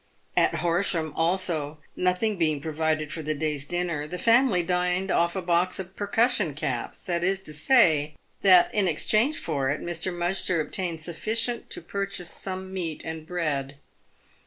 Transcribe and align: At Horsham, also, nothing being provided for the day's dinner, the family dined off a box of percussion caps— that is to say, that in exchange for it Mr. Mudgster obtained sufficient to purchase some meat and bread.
At 0.35 0.55
Horsham, 0.55 1.13
also, 1.15 1.77
nothing 1.95 2.35
being 2.37 2.59
provided 2.59 3.13
for 3.13 3.21
the 3.21 3.35
day's 3.35 3.67
dinner, 3.67 4.07
the 4.07 4.17
family 4.17 4.63
dined 4.63 5.11
off 5.11 5.35
a 5.35 5.43
box 5.43 5.77
of 5.77 5.95
percussion 5.95 6.55
caps— 6.55 6.99
that 7.01 7.23
is 7.23 7.39
to 7.41 7.53
say, 7.53 8.15
that 8.41 8.73
in 8.73 8.87
exchange 8.87 9.37
for 9.37 9.69
it 9.69 9.79
Mr. 9.79 10.11
Mudgster 10.11 10.59
obtained 10.59 11.01
sufficient 11.01 11.69
to 11.69 11.81
purchase 11.83 12.31
some 12.31 12.73
meat 12.73 13.03
and 13.05 13.27
bread. 13.27 13.77